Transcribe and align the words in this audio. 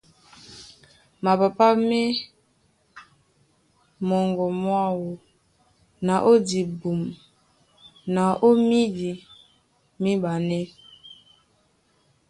Mapapá 1.23 1.67
ma 1.87 1.95
e 2.05 2.07
mɔŋgɔ 4.07 4.45
mwáō 4.61 5.05
na 6.05 6.13
ó 6.29 6.33
dibum 6.47 7.01
na 8.13 8.23
ó 8.47 8.49
mídi 8.67 9.11
míɓanɛ́. 10.01 10.63